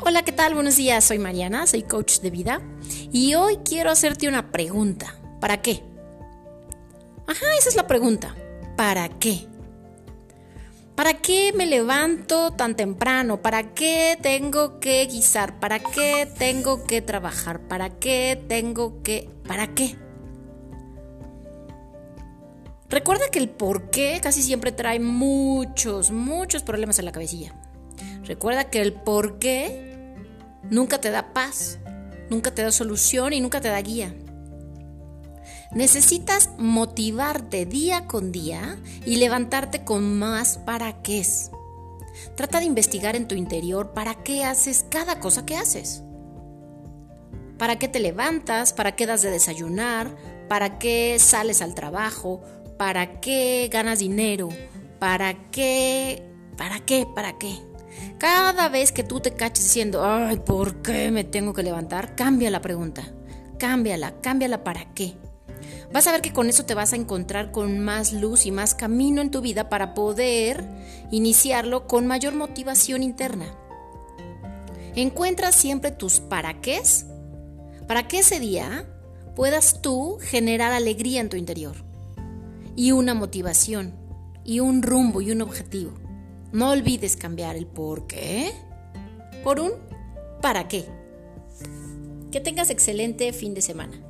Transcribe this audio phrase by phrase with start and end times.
[0.00, 0.54] Hola, ¿qué tal?
[0.54, 2.60] Buenos días, soy Mariana, soy coach de vida
[3.12, 5.14] y hoy quiero hacerte una pregunta.
[5.40, 5.82] ¿Para qué?
[7.26, 8.34] Ajá, esa es la pregunta.
[8.76, 9.46] ¿Para qué?
[10.96, 13.40] ¿Para qué me levanto tan temprano?
[13.40, 15.58] ¿Para qué tengo que guisar?
[15.60, 17.60] ¿Para qué tengo que trabajar?
[17.60, 19.30] ¿Para qué tengo que...
[19.46, 19.96] ¿Para qué?
[22.90, 27.54] Recuerda que el por qué casi siempre trae muchos, muchos problemas en la cabecilla.
[28.24, 29.83] Recuerda que el por qué
[30.70, 31.78] nunca te da paz,
[32.30, 34.14] nunca te da solución y nunca te da guía.
[35.72, 41.24] Necesitas motivarte día con día y levantarte con más para qué
[42.36, 46.02] Trata de investigar en tu interior para qué haces cada cosa que haces.
[47.58, 48.72] ¿Para qué te levantas?
[48.72, 50.14] ¿Para qué das de desayunar?
[50.48, 52.42] ¿Para qué sales al trabajo?
[52.78, 54.48] ¿Para qué ganas dinero?
[54.98, 56.22] ¿Para qué?
[56.56, 57.06] ¿Para qué?
[57.14, 57.58] ¿Para qué?
[58.18, 62.14] Cada vez que tú te caches diciendo, ay, ¿por qué me tengo que levantar?
[62.14, 63.04] Cambia la pregunta.
[63.58, 65.14] Cámbiala, cámbiala para qué.
[65.92, 68.74] Vas a ver que con eso te vas a encontrar con más luz y más
[68.74, 70.64] camino en tu vida para poder
[71.10, 73.46] iniciarlo con mayor motivación interna.
[74.96, 76.80] Encuentra siempre tus para qué
[77.86, 78.86] para que ese día
[79.34, 81.76] puedas tú generar alegría en tu interior
[82.76, 83.94] y una motivación
[84.44, 86.03] y un rumbo y un objetivo.
[86.54, 88.52] No olvides cambiar el por qué
[89.42, 89.72] por un
[90.40, 90.84] para qué.
[92.30, 94.00] Que tengas excelente fin de semana.